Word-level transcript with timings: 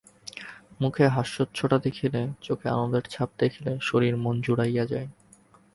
মুখে 0.79 1.05
হাস্যচ্ছটা 1.07 1.77
দেখিলে, 1.77 2.21
চোখে 2.41 2.67
আনন্দের 2.69 3.05
ছাপ 3.09 3.29
দেখিলে 3.39 3.71
শশীর 3.81 4.15
মন 4.17 4.35
জুড়াইয়া 4.41 4.85
যায়! 4.85 5.07